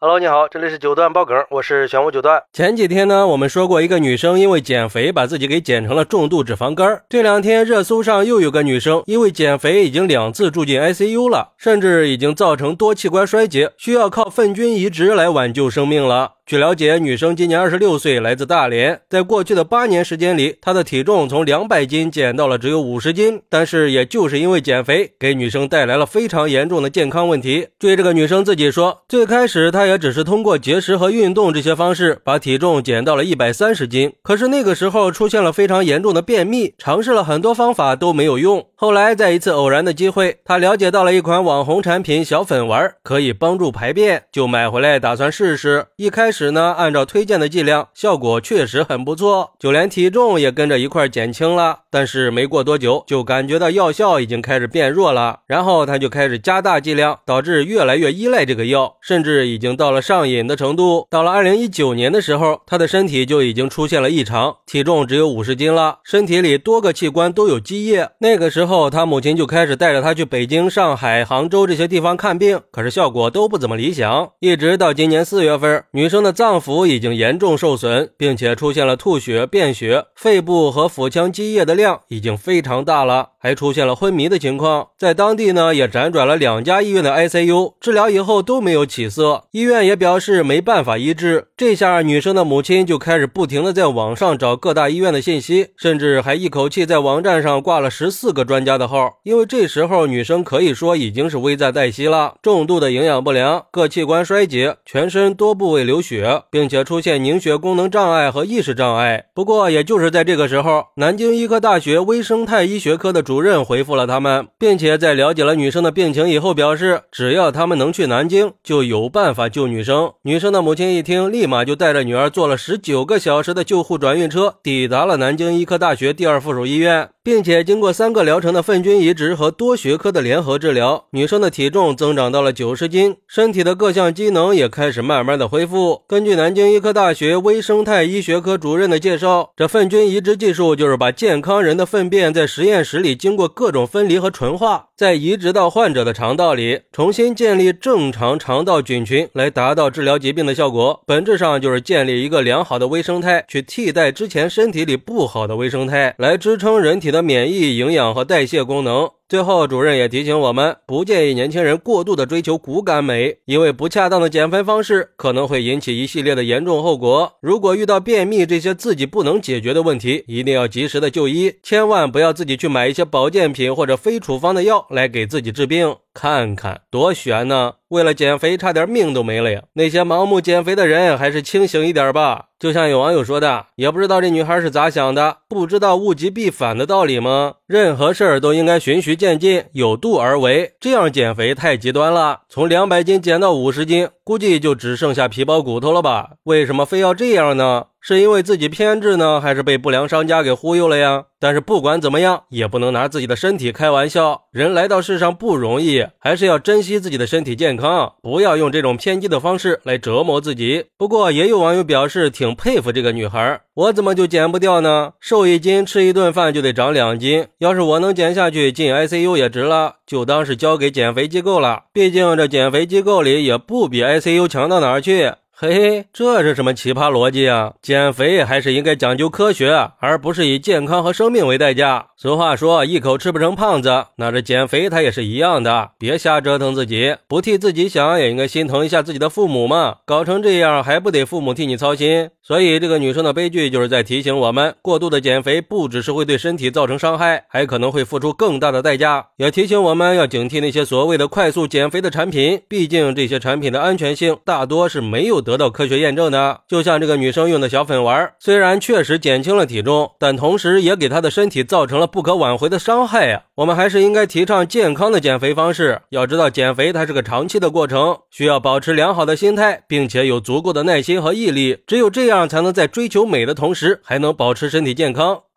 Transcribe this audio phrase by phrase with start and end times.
[0.00, 2.40] Hello，你好，这里是九段爆梗，我是玄武九段。
[2.52, 7.02] 前几天呢，我们说过一个女生因为减肥把自己给减成了重度脂肪肝。
[7.08, 16.34] 这两天热搜上又有个女生因为减肥已经两次住进 ICU 了，甚至已经造成多器官衰竭，需要靠粪菌移植来挽救生命了。
[16.48, 19.02] 据了解，女生今年二十六岁，来自大连。
[19.10, 23.42] 在过去的八年时间里，她的体重从两百斤减到了只有五十斤。
[23.50, 27.68] 但是，也就是因为减肥，给女生带来了非常严重的健康问题。
[27.78, 34.14] 据这个女生自己说，最开始她也只是通过节食和运动这些方式把体重减到了一百三十斤。
[34.22, 38.66] 可是那个时候出现了非常严重的便秘，尝试了很多方法都没有用。
[38.74, 45.84] 后来在一次偶然的机会，她了解到了一款网红产品小粉丸，可以帮助排便，就买回来打算试试。
[45.96, 46.37] 一开始。
[46.38, 51.80] 时呢，按照推荐的剂量，效果确实很不错，就连体重也跟着一块减轻了。
[51.90, 61.08] 但是没过多久，就感觉到药效已经开始变弱了，然后他就开始加大剂量，导致越来越依赖这个药，甚至已经到了上瘾的程度。
[61.10, 68.10] 到了二零一九年的时候，他的身体就已经出现了异常，体重只有五十斤了，身体里多个器官都有积液。
[68.20, 74.30] 那个时候，他母亲就开始带着他去北京、上海、杭州这些地方看病，可是效果都不怎么理想。
[74.38, 76.27] 一直到今年四月份，女生的。
[76.32, 84.88] 脏腑已经严重受损，并且出现了吐血、便血，肺部和腹腔积液的量已经非常大了，还出现了昏迷的情况。
[84.98, 91.48] 在当地呢，也辗转了两家医院的 ICU 治疗以后都没有起色，医院也表示没办法医治。
[91.56, 106.17] 这下女生的母亲就开始不停的在网上找各大医院的信息，甚至还一口气在网站上挂了十四个专家的号，因为这时候女生可以说已经是危在旦夕了，重度的营养不良，各器官衰竭，全身多部位流血。
[106.50, 109.26] 并且出现凝血功能障碍和意识障碍。
[109.34, 120.12] 不过，也就是在这个时候，南京医科大学微生态医学科的主任回复了他们，并且在了解了女生的病情以后，表示只要他们能去南京，就有办法救女生。
[120.22, 127.10] 女生的母亲一听，立马就带着女儿坐了十九个小时的救护转运车，抵达了南京医科大学第二附属医院。
[127.28, 136.04] 并且经过三个疗程的粪菌移植和多学科的联合治疗，女生的体重增长到了九十斤，身体的各项机能也开始慢慢的恢复。
[136.08, 151.02] 根据南京医科大学微生态医学科主任的介绍，这粪菌移植技术就是把健康人的粪便在实验室里经过各种分离和纯化，再移植到患者的肠道里，重新建立正常肠道菌群，来达到治疗疾病的效果。
[151.06, 157.17] 本质上就是建立一个良好的微生态，去替代之前身体里不好的微生态，来支撑人体的。
[157.22, 159.17] 免疫、营养和代谢功能。
[159.28, 167.34] 最后，主任也提醒我们，不建议年轻人过度的追求骨感美，因为不恰当的减肥方式可能会引起一系列的严重后果。
[167.42, 175.94] 如果遇到便秘这些自己不能解决的问题，一定要及时的就医，千万不要自己去买一些保健品或者非处方的药来给自己治病。
[176.14, 177.74] 看看多悬呢！
[177.88, 179.62] 为了减肥，差点命都没了呀！
[179.74, 182.46] 那些盲目减肥的人，还是清醒一点吧。
[182.58, 187.56] 就像有网友说的，也不知道这女孩是咋想的，不知道物极必反的道理吗？
[187.68, 190.72] 任何事儿都应该循序渐进，有度而为。
[190.80, 196.30] 这样减肥太极端了，从两百斤减到五十斤，估计就只剩下皮包骨头了吧？
[196.44, 197.87] 为什么非要这样呢？
[198.00, 201.24] 是因为自己偏执呢，还是被不良商家给忽悠了呀？
[201.40, 204.42] 但是不管怎么样，也不能拿自己的身体开玩笑。
[204.50, 210.86] 人来到世上不容易，还是要珍惜自己的身体健康，不要用这种偏激的方式来折磨自己。
[210.96, 215.12] 不过也有网友表示挺佩服这个女孩，我怎么就减不掉呢？
[215.20, 221.84] 瘦一斤吃一顿饭就得长两斤，要是我能减下去，进 ICU 也值了，就当是交给减肥机构了。
[221.92, 225.32] 毕竟这减肥机构里也不比 ICU 强到哪儿去。
[225.60, 227.72] 嘿嘿，这是什么奇葩逻辑啊？
[227.82, 232.10] 减肥还是应该讲究科学，而不是以健康和生命为代价。
[232.16, 239.96] 俗话说，一口吃不成胖子，那这减肥它也是一样的，别瞎折腾自己，不替自己想，也应该心疼一下自己的父母嘛。
[240.06, 242.30] 搞成这样，还不得父母替你操心？
[242.40, 249.26] 所以，这个女生的悲剧就是在提醒我们，过度的减肥不只是会对身体造成伤害，还可能会付出更大的代价。
[249.36, 255.42] 也提醒我们要警惕那些所谓的快速减肥的产品，毕竟这些产品的安全性大多是没有。
[255.48, 263.44] 得到科学验证的，就像这个女生用的小粉丸，虽然确实减轻了体重，但同时也给她的身体造成了不可挽回的伤害呀。
[263.54, 266.02] 我们还是应该提倡健康的减肥方式。
[266.10, 271.78] 要知道，减肥它是个长期的过程，需要保持良好的心态，并且有足够的耐心和毅力。
[271.86, 275.40] 只有这样，才能在追求美的同时，还能保持身体健康。